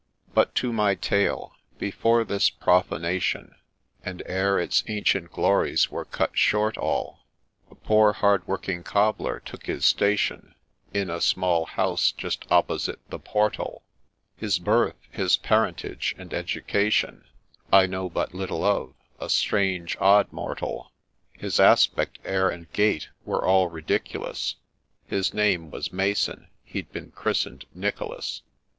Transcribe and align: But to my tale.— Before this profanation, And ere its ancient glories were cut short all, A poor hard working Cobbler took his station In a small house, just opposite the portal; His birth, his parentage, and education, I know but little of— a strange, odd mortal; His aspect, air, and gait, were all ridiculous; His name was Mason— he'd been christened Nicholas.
But 0.33 0.55
to 0.55 0.73
my 0.73 0.95
tale.— 0.95 1.53
Before 1.87 2.23
this 2.23 2.49
profanation, 2.49 3.53
And 4.03 4.23
ere 4.25 4.57
its 4.59 4.83
ancient 4.87 5.29
glories 5.31 5.91
were 5.91 6.05
cut 6.05 6.35
short 6.35 6.75
all, 6.75 7.27
A 7.69 7.75
poor 7.75 8.13
hard 8.13 8.47
working 8.47 8.81
Cobbler 8.81 9.39
took 9.41 9.67
his 9.67 9.85
station 9.85 10.55
In 10.91 11.11
a 11.11 11.21
small 11.21 11.65
house, 11.67 12.11
just 12.11 12.51
opposite 12.51 12.99
the 13.11 13.19
portal; 13.19 13.83
His 14.35 14.57
birth, 14.57 14.95
his 15.11 15.37
parentage, 15.37 16.15
and 16.17 16.33
education, 16.33 17.23
I 17.71 17.85
know 17.85 18.09
but 18.09 18.33
little 18.33 18.63
of— 18.63 18.95
a 19.19 19.29
strange, 19.29 19.95
odd 19.99 20.33
mortal; 20.33 20.91
His 21.33 21.59
aspect, 21.59 22.17
air, 22.25 22.49
and 22.49 22.73
gait, 22.73 23.09
were 23.23 23.45
all 23.45 23.67
ridiculous; 23.67 24.55
His 25.05 25.31
name 25.35 25.69
was 25.69 25.93
Mason— 25.93 26.49
he'd 26.63 26.91
been 26.91 27.11
christened 27.11 27.67
Nicholas. 27.75 28.41